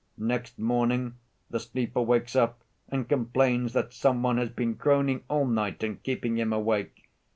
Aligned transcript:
Next 0.17 0.57
morning 0.57 1.17
the 1.51 1.59
sleeper 1.59 2.01
wakes 2.01 2.35
up 2.35 2.61
and 2.89 3.07
complains 3.07 3.73
that 3.73 3.93
some 3.93 4.23
one 4.23 4.39
has 4.39 4.49
been 4.49 4.73
groaning 4.73 5.23
all 5.27 5.45
night 5.45 5.83
and 5.83 6.01
keeping 6.01 6.39
him 6.39 6.51
awake. 6.51 7.07